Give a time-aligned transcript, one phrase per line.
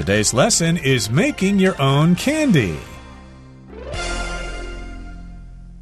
[0.00, 2.78] Today's lesson is making your own candy.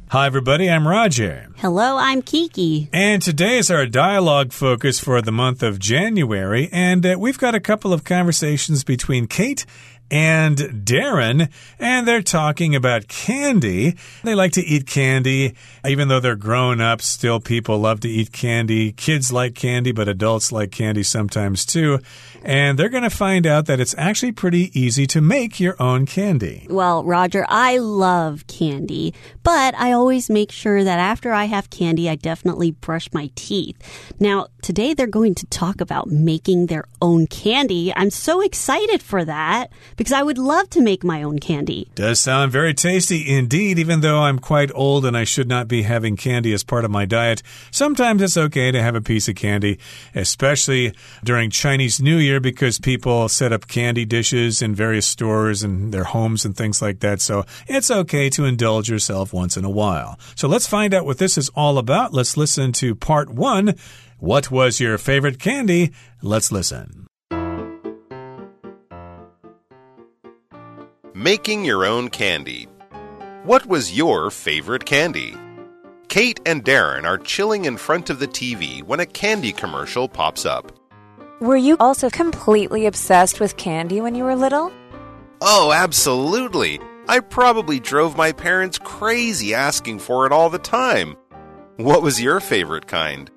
[0.09, 0.69] Hi, everybody.
[0.69, 1.47] I'm Roger.
[1.55, 2.89] Hello, I'm Kiki.
[2.91, 6.67] And today is our dialogue focus for the month of January.
[6.73, 9.65] And uh, we've got a couple of conversations between Kate
[10.11, 11.49] and Darren,
[11.79, 13.95] and they're talking about candy.
[14.23, 15.55] They like to eat candy,
[15.85, 18.91] even though they're grown up, still people love to eat candy.
[18.91, 21.99] Kids like candy, but adults like candy sometimes too.
[22.43, 26.05] And they're going to find out that it's actually pretty easy to make your own
[26.05, 26.65] candy.
[26.69, 29.13] Well, Roger, I love candy,
[29.43, 33.77] but I always make sure that after I have candy, I definitely brush my teeth.
[34.19, 37.93] Now, today they're going to talk about making their own candy.
[37.95, 41.89] I'm so excited for that because I would love to make my own candy.
[41.93, 45.81] Does sound very tasty indeed, even though I'm quite old and I should not be
[45.81, 47.43] having candy as part of my diet.
[47.69, 49.77] Sometimes it's okay to have a piece of candy,
[50.15, 50.93] especially
[51.25, 56.05] during Chinese New Year because people set up candy dishes in various stores and their
[56.05, 57.19] homes and things like that.
[57.19, 60.17] So it's okay to indulge yourself once in a while.
[60.33, 62.13] So let's find out what this is all about.
[62.13, 63.75] Let's listen to part one.
[64.17, 65.91] What was your favorite candy?
[66.21, 67.08] Let's listen.
[71.19, 72.69] Making your own candy.
[73.43, 75.35] What was your favorite candy?
[76.07, 80.45] Kate and Darren are chilling in front of the TV when a candy commercial pops
[80.45, 80.71] up.
[81.41, 84.71] Were you also completely obsessed with candy when you were little?
[85.41, 86.79] Oh, absolutely.
[87.09, 91.17] I probably drove my parents crazy asking for it all the time.
[91.75, 93.29] What was your favorite kind?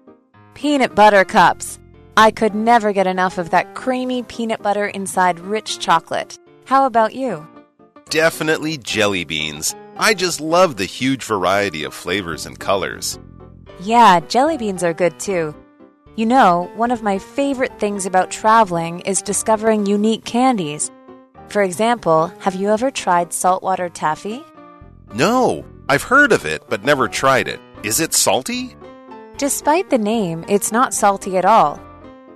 [0.54, 1.80] Peanut butter cups.
[2.16, 6.38] I could never get enough of that creamy peanut butter inside rich chocolate.
[6.64, 7.44] How about you?
[8.12, 9.74] Definitely jelly beans.
[9.96, 13.18] I just love the huge variety of flavors and colors.
[13.80, 15.54] Yeah, jelly beans are good too.
[16.16, 20.90] You know, one of my favorite things about traveling is discovering unique candies.
[21.48, 24.44] For example, have you ever tried saltwater taffy?
[25.14, 27.60] No, I've heard of it, but never tried it.
[27.82, 28.76] Is it salty?
[29.38, 31.80] Despite the name, it's not salty at all.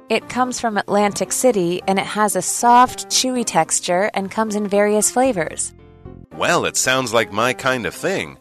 [0.08, 4.68] It comes from Atlantic City and it has a soft, chewy texture and comes in
[4.68, 5.74] various flavors.
[6.32, 8.38] Well, it sounds like my kind of thing.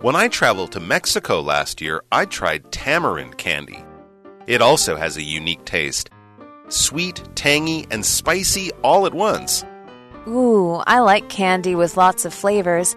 [0.00, 3.84] When I traveled to Mexico last year, I tried tamarind candy.
[4.48, 6.10] It also has a unique taste
[6.68, 9.64] sweet, tangy, and spicy all at once.
[10.26, 12.96] Ooh, I like candy with lots of flavors.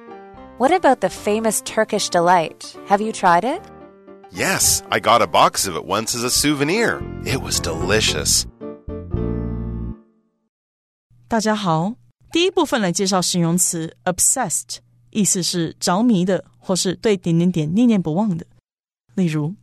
[0.58, 2.76] What about the famous Turkish delight?
[2.88, 3.62] Have you tried it?
[4.33, 7.01] Yes, I got a box of it once as a souvenir.
[7.25, 8.45] It was delicious.
[11.29, 11.95] 大家好，
[12.33, 14.79] 第一部分来介绍形容词 obsessed，
[15.11, 18.47] 意思是着迷的，或是对点点点念念不忘的。
[19.15, 19.55] 例如，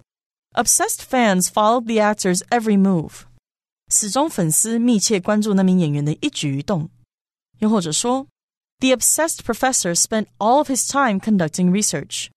[0.54, 3.24] obsessed fans followed the actor's every move，
[3.90, 6.90] 死忠粉丝密切关注那名演员的一举一动。
[7.60, 8.28] 又或者说，
[8.80, 12.30] the obsessed professor spent all of his time conducting research，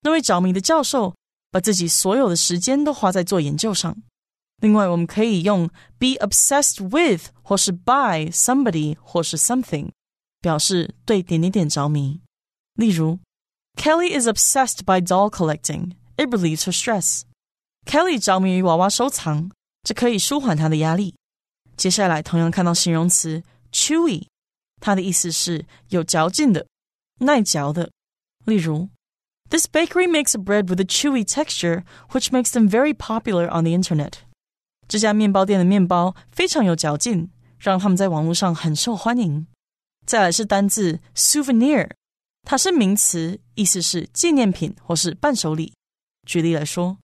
[0.00, 1.14] 那位着迷的教授
[1.51, 3.95] 把自己所有的时间都花在做研究上。
[4.61, 5.67] 另外，我们可以用
[5.99, 9.91] be obsessed with 或是 by somebody 或是 something，
[10.41, 12.21] 表示对点点点着迷。
[12.73, 13.19] 例如
[13.75, 15.93] ，Kelly is obsessed by doll collecting.
[16.15, 17.21] It relieves her stress.
[17.85, 19.51] Kelly 着迷于娃娃收藏，
[19.83, 21.15] 这可以舒缓她的压力。
[21.75, 24.25] 接下来，同样看到形容词 chewy，
[24.81, 26.65] 它的意思是有嚼劲的、
[27.19, 27.91] 耐嚼的。
[28.45, 28.89] 例如
[29.50, 33.64] ，This bakery makes a bread with a chewy texture, which makes them very popular on
[33.64, 34.14] the internet.
[34.88, 39.46] 这家面包店的面包非常有嚼劲，让他们在网络上很受欢迎。
[40.04, 41.90] 再来是单字 souvenir，
[42.42, 45.72] 它是名词，意思是纪念品或是伴手礼。
[46.26, 46.98] 举例来说，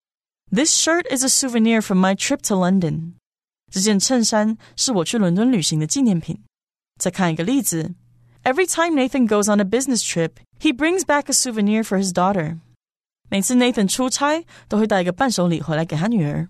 [0.51, 3.13] This shirt is a souvenir from my trip to London。
[3.71, 6.43] 这件衬衫是我去伦敦旅行的纪念品。
[6.99, 7.95] 再看一个例子
[8.45, 12.13] ，Every time Nathan goes on a business trip, he brings back a souvenir for his
[12.13, 12.59] daughter。
[13.31, 16.49] 每次 Nathan 出差都会带一个伴手礼回来给他女儿。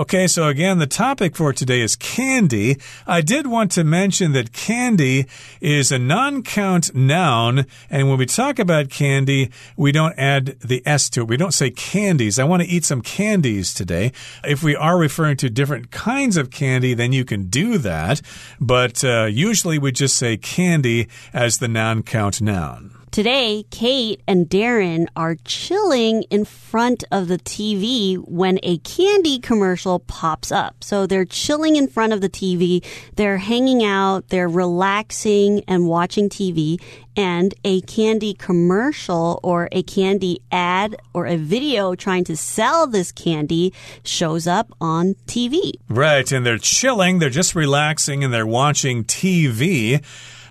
[0.00, 2.78] Okay, so again, the topic for today is candy.
[3.06, 5.26] I did want to mention that candy
[5.60, 10.82] is a non count noun, and when we talk about candy, we don't add the
[10.86, 11.28] S to it.
[11.28, 12.38] We don't say candies.
[12.38, 14.12] I want to eat some candies today.
[14.42, 18.22] If we are referring to different kinds of candy, then you can do that,
[18.58, 22.99] but uh, usually we just say candy as the non count noun.
[23.12, 29.98] Today, Kate and Darren are chilling in front of the TV when a candy commercial
[29.98, 30.84] pops up.
[30.84, 32.84] So they're chilling in front of the TV,
[33.16, 36.80] they're hanging out, they're relaxing and watching TV,
[37.16, 43.10] and a candy commercial or a candy ad or a video trying to sell this
[43.10, 43.72] candy
[44.04, 45.72] shows up on TV.
[45.88, 50.00] Right, and they're chilling, they're just relaxing, and they're watching TV.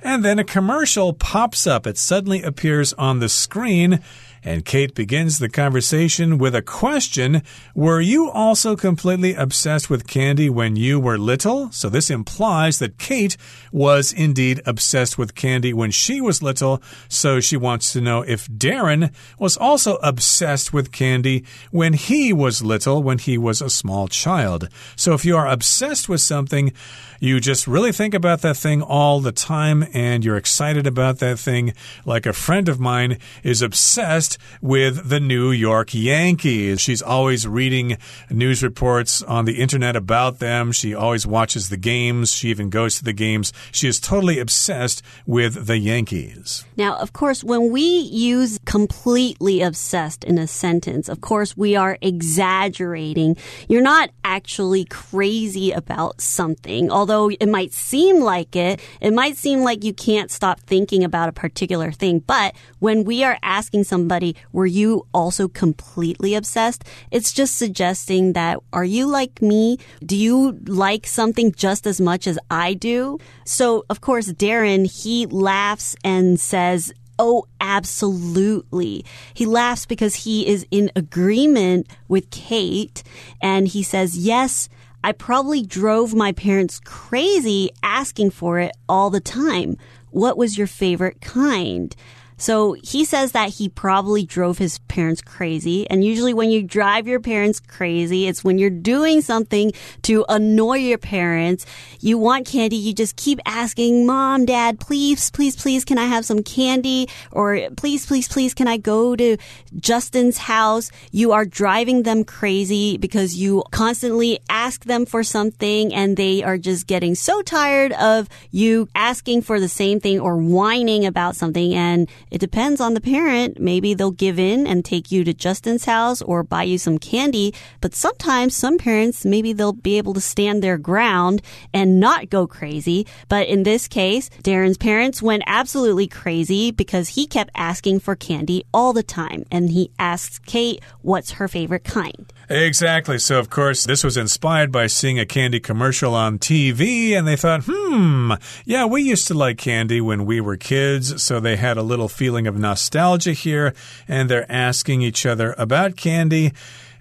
[0.01, 1.85] And then a commercial pops up.
[1.85, 4.01] It suddenly appears on the screen.
[4.43, 7.43] And Kate begins the conversation with a question
[7.75, 11.71] Were you also completely obsessed with candy when you were little?
[11.71, 13.35] So, this implies that Kate
[13.71, 16.81] was indeed obsessed with candy when she was little.
[17.09, 22.61] So, she wants to know if Darren was also obsessed with candy when he was
[22.61, 24.69] little, when he was a small child.
[24.95, 26.71] So, if you are obsessed with something,
[27.19, 31.37] you just really think about that thing all the time and you're excited about that
[31.37, 31.73] thing.
[32.05, 34.28] Like a friend of mine is obsessed
[34.61, 36.81] with the New York Yankees.
[36.81, 37.97] She's always reading
[38.29, 40.71] news reports on the internet about them.
[40.71, 42.31] She always watches the games.
[42.31, 43.51] She even goes to the games.
[43.71, 46.65] She is totally obsessed with the Yankees.
[46.77, 51.97] Now, of course, when we use completely obsessed in a sentence, of course, we are
[52.01, 53.37] exaggerating.
[53.67, 59.35] You're not actually crazy about something, although although it might seem like it, it might
[59.35, 62.19] seem like you can't stop thinking about a particular thing.
[62.19, 64.18] But when we are asking somebody,
[64.51, 66.83] were you also completely obsessed?
[67.11, 69.77] It's just suggesting that, are you like me?
[70.05, 73.19] Do you like something just as much as I do?
[73.45, 79.03] So, of course, Darren, he laughs and says, Oh, absolutely.
[79.33, 83.03] He laughs because he is in agreement with Kate
[83.41, 84.69] and he says, yes,
[85.03, 89.77] I probably drove my parents crazy asking for it all the time.
[90.11, 91.95] What was your favorite kind?
[92.39, 95.87] So he says that he probably drove his parents crazy.
[95.89, 100.77] And usually when you drive your parents crazy, it's when you're doing something to annoy
[100.77, 101.65] your parents.
[101.99, 102.77] You want candy.
[102.77, 107.09] You just keep asking, mom, dad, please, please, please, can I have some candy?
[107.31, 109.37] Or please, please, please, can I go to
[109.77, 110.91] Justin's house?
[111.11, 116.57] You are driving them crazy because you constantly ask them for something and they are
[116.57, 121.73] just getting so tired of you asking for the same thing or whining about something.
[121.73, 123.59] And it depends on the parent.
[123.59, 127.53] Maybe they'll give in and take you to Justin's house or buy you some candy.
[127.81, 131.41] But sometimes some parents, maybe they'll be able to stand their ground
[131.73, 133.07] and not go crazy.
[133.27, 138.63] But in this case, Darren's parents went absolutely crazy because he kept asking for candy
[138.73, 139.45] all the time.
[139.51, 142.31] And he asks Kate what's her favorite kind.
[142.49, 143.19] Exactly.
[143.19, 147.35] So, of course, this was inspired by seeing a candy commercial on TV, and they
[147.35, 148.33] thought, hmm,
[148.65, 151.21] yeah, we used to like candy when we were kids.
[151.21, 153.73] So they had a little feeling of nostalgia here,
[154.05, 156.51] and they're asking each other about candy.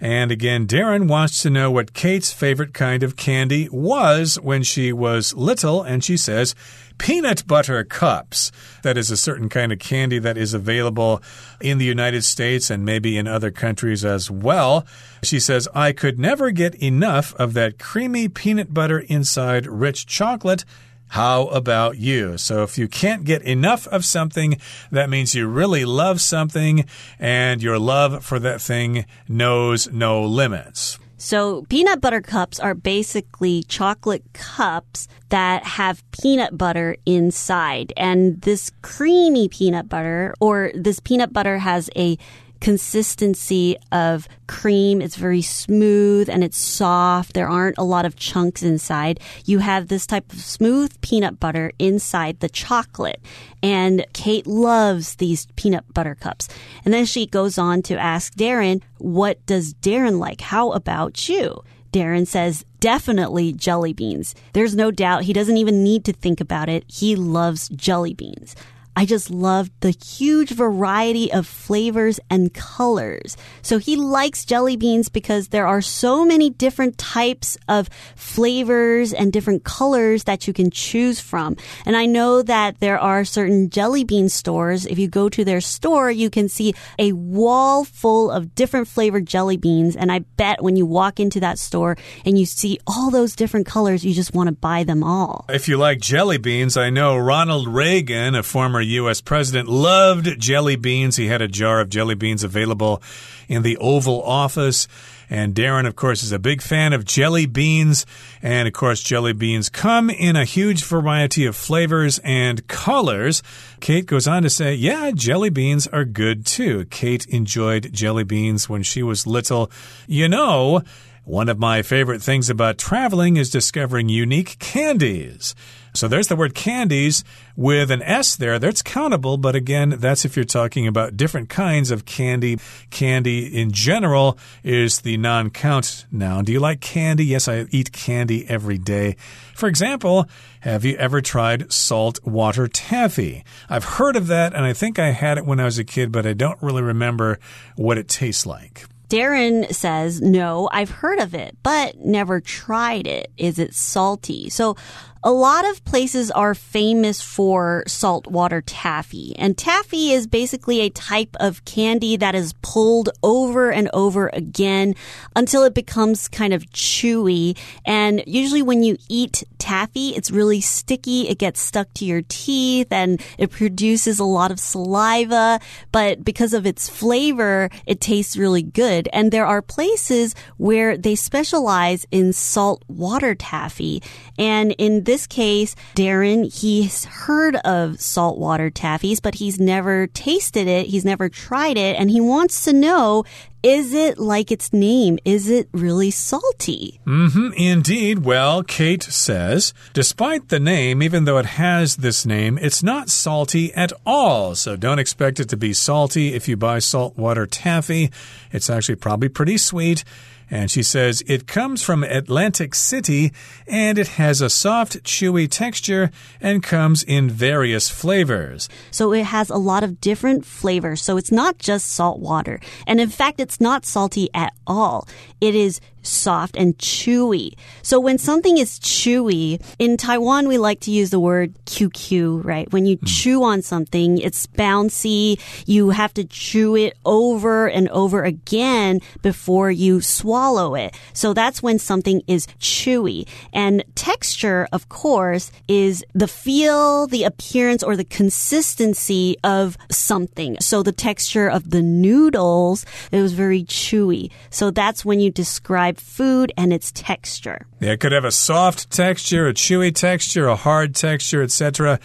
[0.00, 4.92] And again, Darren wants to know what Kate's favorite kind of candy was when she
[4.92, 6.54] was little, and she says,
[6.98, 8.52] peanut butter cups.
[8.84, 11.20] That is a certain kind of candy that is available
[11.60, 14.86] in the United States and maybe in other countries as well.
[15.24, 20.64] She says, I could never get enough of that creamy peanut butter inside rich chocolate.
[21.08, 22.38] How about you?
[22.38, 24.60] So, if you can't get enough of something,
[24.90, 26.84] that means you really love something,
[27.18, 30.98] and your love for that thing knows no limits.
[31.20, 37.92] So peanut butter cups are basically chocolate cups that have peanut butter inside.
[37.96, 42.16] And this creamy peanut butter or this peanut butter has a
[42.60, 45.00] consistency of cream.
[45.00, 47.34] It's very smooth and it's soft.
[47.34, 49.20] There aren't a lot of chunks inside.
[49.44, 53.20] You have this type of smooth peanut butter inside the chocolate.
[53.62, 56.48] And Kate loves these peanut butter cups.
[56.84, 60.40] And then she goes on to ask Darren, what does Darren like?
[60.40, 61.62] How about you?
[61.92, 64.34] Darren says, definitely jelly beans.
[64.52, 66.84] There's no doubt he doesn't even need to think about it.
[66.86, 68.54] He loves jelly beans.
[68.98, 73.36] I just loved the huge variety of flavors and colors.
[73.62, 79.32] So he likes jelly beans because there are so many different types of flavors and
[79.32, 81.56] different colors that you can choose from.
[81.86, 84.84] And I know that there are certain jelly bean stores.
[84.84, 89.26] If you go to their store, you can see a wall full of different flavored
[89.26, 89.94] jelly beans.
[89.94, 93.66] And I bet when you walk into that store and you see all those different
[93.66, 95.44] colors, you just want to buy them all.
[95.48, 99.20] If you like jelly beans, I know Ronald Reagan, a former U.S.
[99.20, 101.16] president, loved jelly beans.
[101.16, 103.02] He had a jar of jelly beans available
[103.48, 104.88] in the Oval Office.
[105.30, 108.06] And Darren, of course, is a big fan of jelly beans.
[108.42, 113.42] And of course, jelly beans come in a huge variety of flavors and colors.
[113.80, 116.86] Kate goes on to say, Yeah, jelly beans are good too.
[116.86, 119.70] Kate enjoyed jelly beans when she was little.
[120.06, 120.82] You know,
[121.24, 125.54] one of my favorite things about traveling is discovering unique candies.
[125.98, 127.24] So there's the word candies
[127.56, 128.60] with an S there.
[128.60, 132.58] That's countable, but again, that's if you're talking about different kinds of candy.
[132.90, 136.44] Candy in general is the non count noun.
[136.44, 137.24] Do you like candy?
[137.24, 139.16] Yes, I eat candy every day.
[139.56, 140.26] For example,
[140.60, 143.44] have you ever tried salt water taffy?
[143.68, 146.12] I've heard of that, and I think I had it when I was a kid,
[146.12, 147.40] but I don't really remember
[147.74, 148.84] what it tastes like.
[149.08, 153.32] Darren says, No, I've heard of it, but never tried it.
[153.38, 154.50] Is it salty?
[154.50, 154.76] So
[155.22, 161.34] a lot of places are famous for saltwater taffy, and taffy is basically a type
[161.40, 164.94] of candy that is pulled over and over again
[165.34, 167.56] until it becomes kind of chewy.
[167.84, 171.28] And usually when you eat taffy, it's really sticky.
[171.28, 175.60] It gets stuck to your teeth and it produces a lot of saliva,
[175.92, 179.08] but because of its flavor, it tastes really good.
[179.12, 184.02] And there are places where they specialize in saltwater taffy.
[184.38, 190.86] And in this case, Darren, he's heard of saltwater taffies, but he's never tasted it.
[190.86, 191.96] He's never tried it.
[191.96, 193.24] And he wants to know
[193.62, 195.18] is it like its name?
[195.24, 197.00] Is it really salty?
[197.06, 198.24] Mm hmm, indeed.
[198.24, 203.74] Well, Kate says, despite the name, even though it has this name, it's not salty
[203.74, 204.54] at all.
[204.54, 208.12] So don't expect it to be salty if you buy saltwater taffy.
[208.52, 210.04] It's actually probably pretty sweet.
[210.50, 213.32] And she says it comes from Atlantic City
[213.66, 218.68] and it has a soft, chewy texture and comes in various flavors.
[218.90, 221.02] So it has a lot of different flavors.
[221.02, 222.60] So it's not just salt water.
[222.86, 225.06] And in fact, it's not salty at all.
[225.40, 227.54] It is soft and chewy.
[227.82, 232.70] So when something is chewy, in Taiwan, we like to use the word QQ, right?
[232.72, 233.06] When you mm.
[233.06, 235.40] chew on something, it's bouncy.
[235.66, 240.96] You have to chew it over and over again before you swallow it.
[241.12, 243.28] So that's when something is chewy.
[243.52, 250.56] And texture, of course, is the feel, the appearance, or the consistency of something.
[250.60, 254.30] So the texture of the noodles, it was very chewy.
[254.50, 257.66] So that's when you describe food and its texture.
[257.80, 262.00] Yeah, it could have a soft texture, a chewy texture, a hard texture, etc.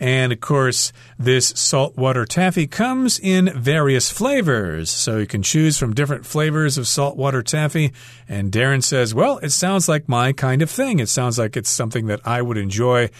[0.00, 4.90] And of course, this saltwater taffy comes in various flavors.
[4.90, 7.92] So you can choose from different flavors of saltwater taffy.
[8.28, 10.98] And Darren says, Well, it sounds like my kind of thing.
[10.98, 13.10] It sounds like it's something that I would enjoy.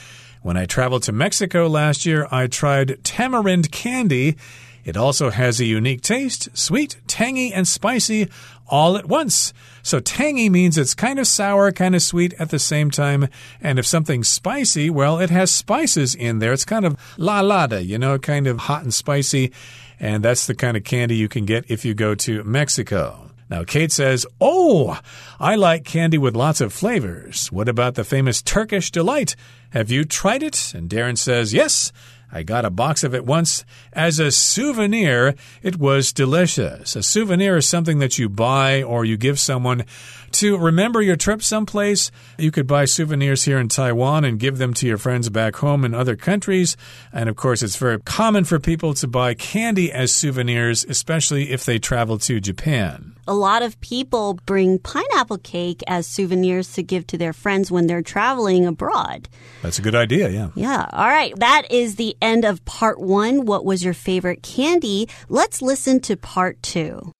[0.42, 4.36] When I traveled to Mexico last year, I tried tamarind candy.
[4.84, 8.28] It also has a unique taste sweet, tangy, and spicy
[8.68, 9.52] all at once.
[9.82, 13.28] So tangy means it's kind of sour, kind of sweet at the same time.
[13.60, 16.52] And if something's spicy, well, it has spices in there.
[16.52, 19.52] It's kind of la lada, you know, kind of hot and spicy.
[20.00, 23.30] And that's the kind of candy you can get if you go to Mexico.
[23.50, 24.98] Now, Kate says, Oh,
[25.38, 27.52] I like candy with lots of flavors.
[27.52, 29.36] What about the famous Turkish Delight?
[29.70, 30.72] Have you tried it?
[30.74, 31.92] And Darren says, Yes.
[32.34, 35.36] I got a box of it once as a souvenir.
[35.62, 36.96] It was delicious.
[36.96, 39.84] A souvenir is something that you buy or you give someone
[40.32, 42.10] to remember your trip someplace.
[42.36, 45.84] You could buy souvenirs here in Taiwan and give them to your friends back home
[45.84, 46.76] in other countries.
[47.12, 51.64] And of course, it's very common for people to buy candy as souvenirs, especially if
[51.64, 57.06] they travel to Japan a lot of people bring pineapple cake as souvenirs to give
[57.08, 59.28] to their friends when they're traveling abroad.
[59.62, 60.50] That's a good idea, yeah.
[60.54, 60.86] Yeah.
[60.92, 61.34] All right.
[61.38, 63.46] That is the end of part one.
[63.46, 65.08] What was your favorite candy?
[65.28, 67.12] Let's listen to part two.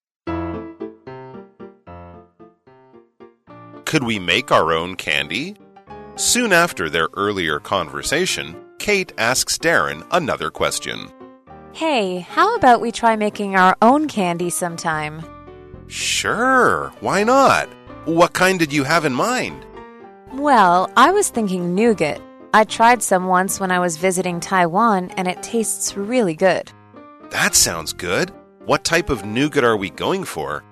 [3.85, 5.55] Could we make our own candy?
[6.15, 11.09] Soon after their earlier conversation, Kate asks Darren another question.
[11.73, 15.23] Hey, how about we try making our own candy sometime?
[15.87, 17.69] Sure, why not?
[18.05, 19.65] What kind did you have in mind?
[20.33, 22.21] Well, I was thinking nougat.
[22.53, 26.71] I tried some once when I was visiting Taiwan, and it tastes really good.
[27.31, 28.31] That sounds good.
[28.65, 30.63] What type of nougat are we going for?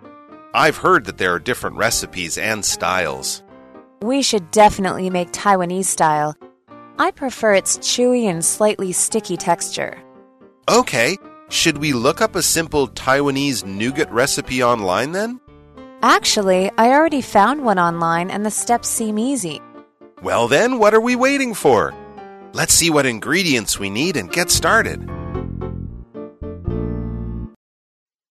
[0.53, 3.43] I've heard that there are different recipes and styles.
[4.01, 6.35] We should definitely make Taiwanese style.
[6.99, 9.97] I prefer its chewy and slightly sticky texture.
[10.69, 11.17] Okay,
[11.52, 15.40] should we look up a simple Taiwanese nougat recipe online then?
[16.02, 19.60] Actually, I already found one online and the steps seem easy.
[20.22, 21.92] Well, then, what are we waiting for?
[22.52, 25.00] Let's see what ingredients we need and get started.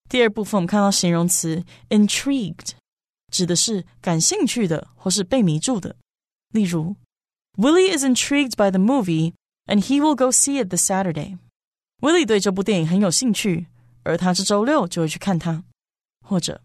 [0.09, 2.71] 第二部分我们看到形容词 intrigued，
[3.31, 5.95] 指的是感兴趣的或是被迷住的。
[6.51, 6.95] 例如，
[7.57, 9.33] Willie is intrigued by the movie
[9.65, 11.37] and he will go see it this Saturday.
[12.01, 13.67] Willie 对这部电影很有兴趣，
[14.03, 15.63] 而他这周六就会去看它。
[16.25, 16.61] 或者，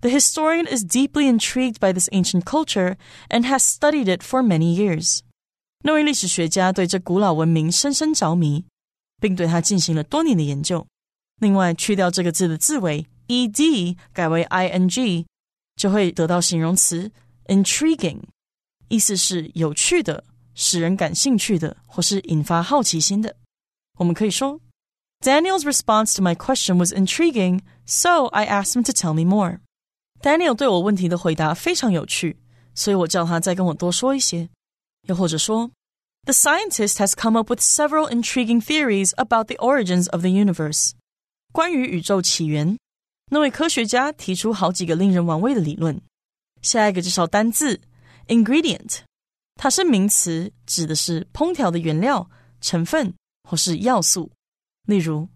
[0.00, 2.96] The historian is deeply intrigued by this ancient culture
[3.28, 5.20] and has studied it for many years.
[5.84, 8.64] 那位历史学家对这古老文明深深着迷，
[9.20, 10.86] 并对它进行了多年的研究。
[11.40, 15.26] 另外，去掉这个字的字尾 ed，改为 ing，
[15.76, 17.12] 就会得到形容词
[17.46, 18.20] intriguing，
[18.88, 23.36] 意思是有趣的、使人感兴趣的，或是引发好奇心的。
[23.98, 24.60] 我们可以说，
[25.20, 29.60] Daniel's response to my question was intriguing, so I asked him to tell me more.
[30.20, 32.38] Daniel 对我问题的回答非常有趣，
[32.74, 34.48] 所以我叫他再跟我多说一些。
[35.08, 35.70] 又或者说，
[36.24, 40.92] The scientist has come up with several intriguing theories about the origins of the universe.
[41.52, 42.76] 关于宇宙起源，
[43.30, 46.00] 那位科学家提出好几个令人玩味的理论。
[46.62, 47.80] 下一个介绍单字
[48.26, 48.98] ingredient，
[49.54, 52.28] 它是名词，指的是烹调的原料、
[52.60, 53.14] 成分
[53.48, 54.30] 或是要素。
[54.86, 55.28] 例如，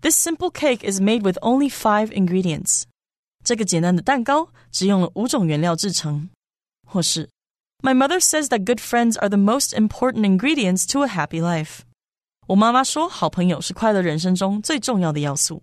[0.00, 2.84] This simple cake is made with only five ingredients.
[3.44, 6.30] 这个简单的蛋糕只用了五种原料制成。
[6.86, 7.28] 或是
[7.82, 11.80] My mother says that good friends are the most important ingredients to a happy life.
[12.48, 15.62] 我妈妈说，好朋友是快乐人生中最重要的要素。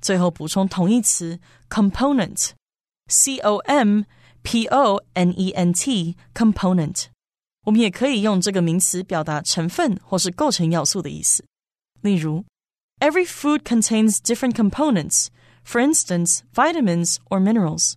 [0.00, 1.38] 最后补充同义词
[1.68, 4.04] component，c o m
[4.42, 7.06] p o n e n t component。
[7.64, 11.44] 我们也可以用这个名词表达成分或是构成要素的意思。
[12.00, 12.44] 例如，
[13.00, 15.28] Every food contains different components.
[15.64, 17.94] For instance, vitamins or minerals.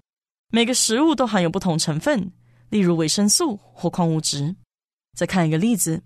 [0.49, 2.31] 每个食物都含有不同成分。
[2.69, 4.55] 例如维生素或矿物质。
[5.15, 6.03] 再看一个例子，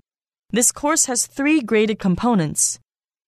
[0.50, 2.76] This course has three graded components: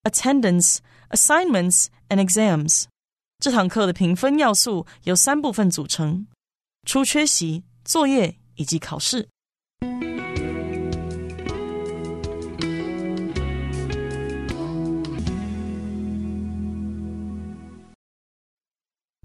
[0.03, 2.85] attendance, assignments, and exams.
[3.39, 6.27] 这堂课的评分要素由三部分组成：
[6.85, 9.29] 出缺席、作业以及考试。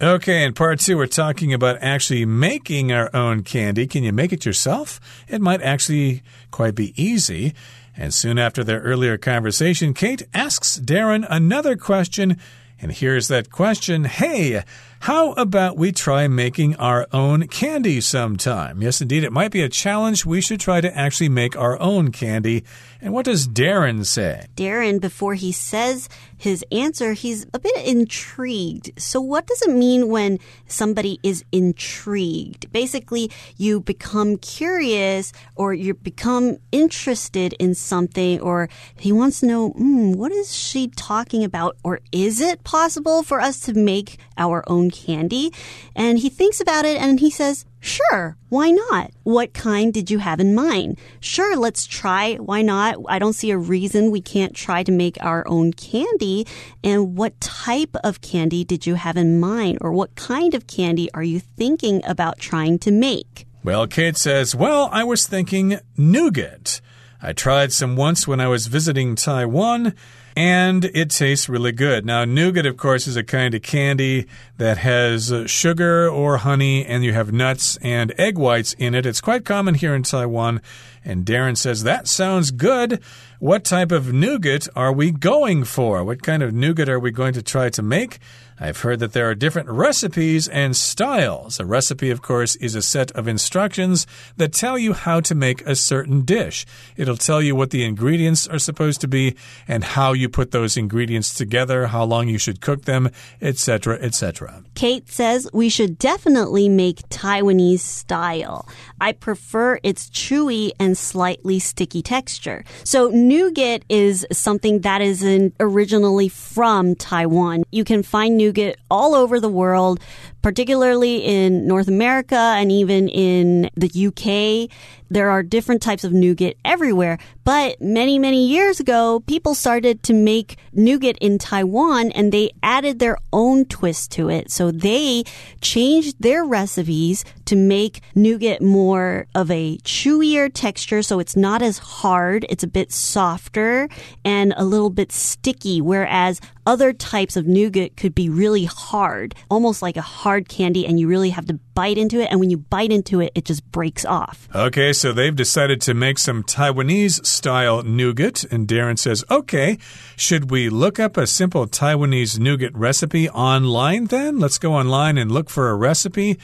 [0.01, 3.85] Okay, in part two, we're talking about actually making our own candy.
[3.85, 5.01] Can you make it yourself?
[5.27, 7.53] It might actually quite be easy.
[7.97, 12.37] And soon after their earlier conversation, Kate asks Darren another question.
[12.81, 14.63] And here's that question Hey,
[15.01, 18.81] how about we try making our own candy sometime?
[18.81, 20.25] Yes, indeed, it might be a challenge.
[20.25, 22.65] We should try to actually make our own candy.
[23.01, 24.47] And what does Darren say?
[24.57, 28.91] Darren, before he says his answer, he's a bit intrigued.
[28.99, 32.69] So, what does it mean when somebody is intrigued?
[32.73, 39.71] Basically, you become curious or you become interested in something, or he wants to know,
[39.71, 41.77] mm, what is she talking about?
[41.83, 45.51] Or is it possible for us to make our own candy?
[45.95, 49.11] And he thinks about it and he says, Sure, why not?
[49.23, 50.97] What kind did you have in mind?
[51.21, 52.35] Sure, let's try.
[52.35, 52.97] Why not?
[53.07, 56.45] I don't see a reason we can't try to make our own candy.
[56.83, 59.77] And what type of candy did you have in mind?
[59.79, 63.45] Or what kind of candy are you thinking about trying to make?
[63.63, 66.81] Well, Kate says, Well, I was thinking nougat.
[67.21, 69.93] I tried some once when I was visiting Taiwan
[70.39, 72.05] and it tastes really good.
[72.05, 74.25] Now, nougat, of course, is a kind of candy
[74.55, 79.05] that has uh, sugar or honey, and you have nuts and egg whites in it.
[79.05, 80.61] It's quite common here in Taiwan.
[81.09, 83.01] And Darren says, That sounds good.
[83.39, 86.03] What type of nougat are we going for?
[86.03, 88.19] What kind of nougat are we going to try to make?
[88.59, 91.59] I've heard that there are different recipes and styles.
[91.59, 95.65] A recipe, of course, is a set of instructions that tell you how to make
[95.65, 96.65] a certain dish.
[96.97, 100.75] It'll tell you what the ingredients are supposed to be and how you put those
[100.75, 103.09] ingredients together, how long you should cook them,
[103.41, 104.61] etc., etc.
[104.75, 108.67] Kate says we should definitely make Taiwanese style.
[108.99, 112.63] I prefer its chewy and slightly sticky texture.
[112.83, 115.23] So nougat is something that is
[115.59, 117.63] originally from Taiwan.
[117.71, 119.99] You can find nougat nougat all over the world,
[120.41, 124.69] particularly in North America and even in the UK.
[125.09, 127.17] There are different types of nougat everywhere.
[127.43, 132.99] But many, many years ago, people started to make nougat in Taiwan and they added
[132.99, 134.51] their own twist to it.
[134.51, 135.23] So they
[135.61, 141.01] changed their recipes to make nougat more of a chewier texture.
[141.01, 142.45] So it's not as hard.
[142.49, 143.89] It's a bit softer
[144.23, 145.81] and a little bit sticky.
[145.81, 150.99] Whereas other types of nougat could be really hard, almost like a hard candy and
[150.99, 153.63] you really have to bite into it, and when you bite into it, it just
[153.71, 154.49] breaks off.
[154.53, 159.77] Okay, so they've decided to make some Taiwanese style nougat, and Darren says, okay,
[160.17, 164.39] should we look up a simple Taiwanese nougat recipe online then?
[164.39, 166.37] Let's go online and look for a recipe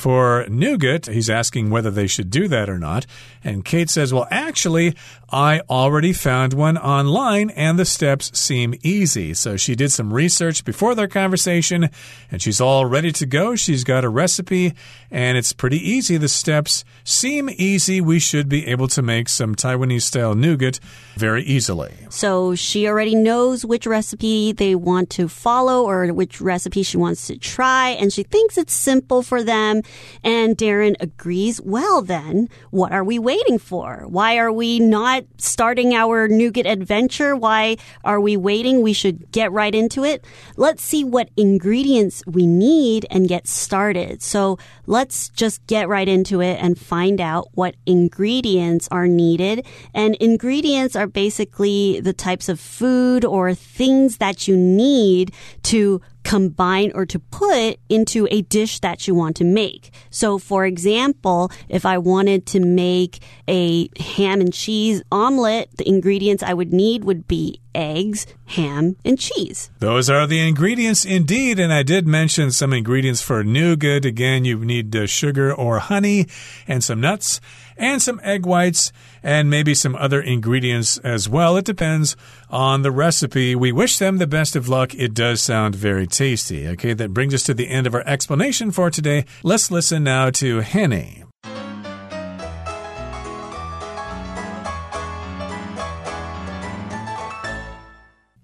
[0.00, 1.04] for nougat.
[1.04, 3.04] He's asking whether they should do that or not.
[3.44, 4.94] And Kate says, Well, actually,
[5.30, 9.34] I already found one online and the steps seem easy.
[9.34, 11.90] So she did some research before their conversation
[12.30, 13.56] and she's all ready to go.
[13.56, 14.72] She's got a recipe
[15.10, 16.16] and it's pretty easy.
[16.16, 18.00] The steps seem easy.
[18.00, 20.80] We should be able to make some Taiwanese style nougat
[21.14, 21.92] very easily.
[22.08, 27.26] So she already knows which recipe they want to follow or which recipe she wants
[27.26, 29.82] to try, and she thinks it's simple for them.
[30.22, 31.60] And Darren agrees.
[31.60, 34.04] Well, then, what are we waiting for?
[34.06, 37.36] Why are we not starting our nougat adventure?
[37.36, 38.82] Why are we waiting?
[38.82, 40.24] We should get right into it.
[40.56, 44.22] Let's see what ingredients we need and get started.
[44.22, 49.66] So let's just get right into it and find out what ingredients are needed.
[49.94, 55.32] And ingredients are basically the types of food or things that you need
[55.64, 59.90] to combine or to put into a dish that you want to make.
[60.10, 66.42] So, for example, if I wanted to make a ham and cheese omelet, the ingredients
[66.42, 69.70] I would need would be eggs, ham, and cheese.
[69.78, 71.58] Those are the ingredients indeed.
[71.58, 74.04] And I did mention some ingredients for nougat.
[74.04, 76.26] Again, you need uh, sugar or honey
[76.66, 77.40] and some nuts
[77.80, 81.56] and some egg whites and maybe some other ingredients as well.
[81.56, 82.16] It depends
[82.48, 83.54] on the recipe.
[83.56, 84.94] We wish them the best of luck.
[84.94, 86.68] It does sound very tasty.
[86.68, 89.24] Okay, that brings us to the end of our explanation for today.
[89.42, 91.24] Let's listen now to Henny.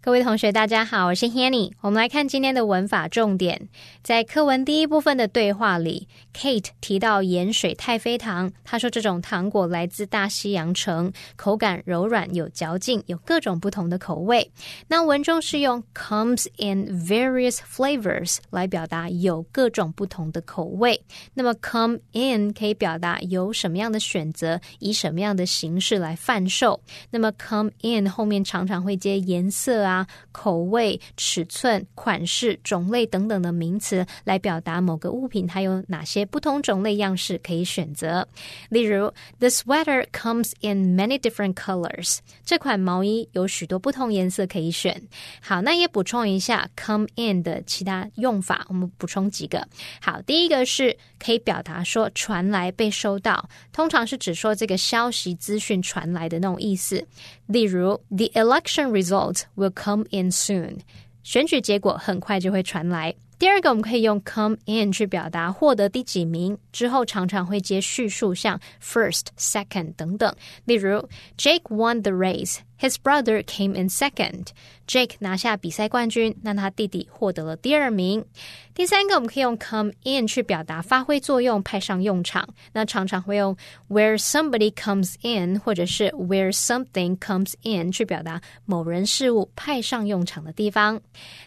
[0.07, 1.73] 各位同学，大家好，我是 Hanny。
[1.81, 3.69] 我们来看今天的文法重点。
[4.05, 14.49] 在课文第一部分的对话里，Kate 提到盐水太妃糖，她说这种糖果来自大西洋城，口感柔软有嚼劲，有各种不同的口味。
[14.87, 21.03] 那文中是用 comes in various flavors 来表达有各种不同的口味。
[21.35, 26.81] 那么 come in 可以表达有什么样的选择，以什么样的形式来贩售。
[27.11, 29.96] 那么 come in 后面常常会接颜色啊。
[30.33, 38.27] 口味、尺寸、款式、种类等等的名词，来表达某个物品它有哪些不同种类样式可以选择。
[38.69, 42.19] 例如，The sweater comes in many different colors。
[42.45, 45.01] 这款毛衣有许多不同颜色可以选。
[45.41, 49.67] 好，那也补充一下 come in 的其他用法，我们补充几个。
[50.01, 57.07] 好，第一个是可以表达说传来、被收到，通常是指说这个消息资讯传来的那种意思。
[57.47, 60.79] 例如，The election result will come in soon。
[61.23, 63.15] 选举结果很快就会传来。
[63.39, 70.35] 第二个，我们可以用 come in 去表达获得第几名，之后常常会接叙述，像 first、second 等等。
[70.65, 72.59] 例如，Jake won the race。
[72.80, 74.48] His brother came in second.
[74.88, 78.26] Jake 拿下比赛冠军，那他弟弟获得了第二名。
[78.74, 82.50] 第三个，我们可以用 come in 去表达发挥作用、派上用场。
[82.74, 83.56] 那常常会用
[83.88, 91.00] where somebody comes in，或者是 where something comes in 去表达某人事物派上用场的地方。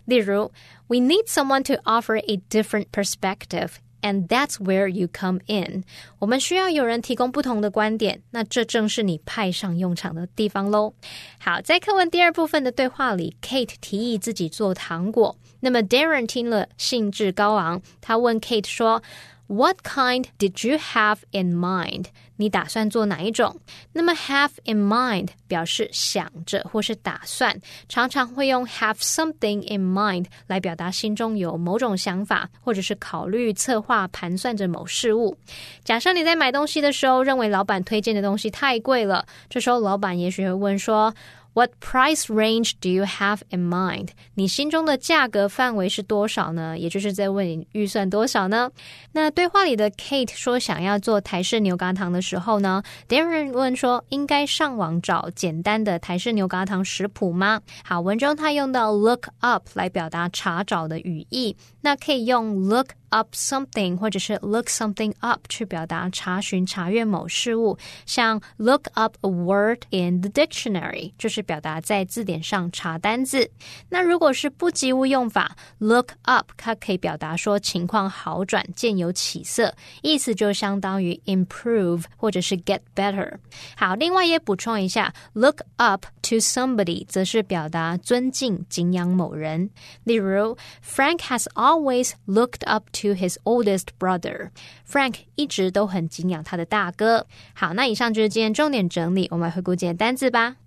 [0.04, 0.52] 例如，
[0.87, 3.70] We need someone to offer a different perspective.
[4.01, 5.83] And that's where you come in。
[6.19, 10.93] 我们需要有人提供不同的观点，那这正是你派上用场的地方喽。
[11.39, 19.01] 好，在课文第二部分的对话里，Kate 提议自己做糖果，那么 Darren 听了兴致高昂，他问 Kate 说。
[19.49, 22.05] What kind did you have in mind？
[22.35, 23.59] 你打算做哪一种？
[23.93, 27.59] 那么 have in mind 表示想着或是打算，
[27.89, 35.35] 常常会用 have something in mind 来表达心中有某种想法，或者是考虑、策划、盘算着某事物。
[35.83, 41.12] 假设你在买东西的时候，认为老板推荐的东西太贵了，这时候老板也许会问说。
[41.54, 44.08] What price range do you have in mind？
[44.34, 46.76] 你心中的价格范围是多少呢？
[46.76, 48.72] 也就是在问你预算多少呢？
[49.12, 57.60] 那对话里的 Kate 说想要做台式牛轧糖的时候呢，Darren 问说应该上网找简单的台式牛轧糖食谱吗？
[57.84, 70.20] 好，文中他用到 look up 来表达查找的语义，那可以用 look。up something 或者是 look something up 去表达查询查阅某事物，像 look up a word in
[70.20, 73.49] the dictionary 就是 是表达在字典上查单字。
[73.88, 83.38] 那如果是不及物用法，look up，它可以表达说情况好转、渐有起色，意思就相当于 improve 或者是 get better。
[83.78, 89.69] 好，另外也补充一下，look up to somebody 则是表达尊敬、敬仰某人。
[90.04, 94.49] 例如，Frank has always looked up to his oldest brother。
[94.86, 97.25] Frank 一直都很敬仰他的大哥。
[97.54, 100.58] 好，那以上就是今天重点整理，我们回顾今天单字吧。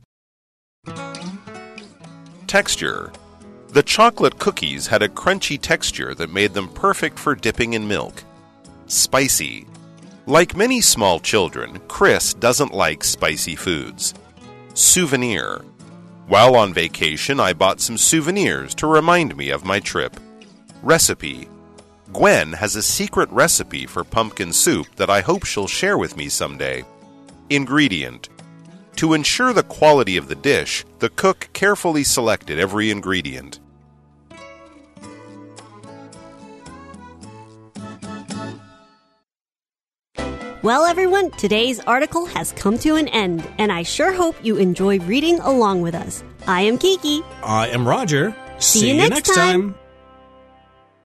[2.53, 3.11] Texture.
[3.71, 8.23] The chocolate cookies had a crunchy texture that made them perfect for dipping in milk.
[8.88, 9.66] Spicy.
[10.27, 14.12] Like many small children, Chris doesn't like spicy foods.
[14.75, 15.64] Souvenir.
[16.27, 20.21] While on vacation, I bought some souvenirs to remind me of my trip.
[20.83, 21.49] Recipe.
[22.12, 26.29] Gwen has a secret recipe for pumpkin soup that I hope she'll share with me
[26.29, 26.85] someday.
[27.49, 28.29] Ingredient.
[28.96, 33.59] To ensure the quality of the dish, the cook carefully selected every ingredient.
[40.62, 45.00] Well, everyone, today's article has come to an end, and I sure hope you enjoy
[45.00, 46.22] reading along with us.
[46.46, 47.22] I am Kiki.
[47.42, 48.33] I am Roger.
[48.59, 49.74] See you next time.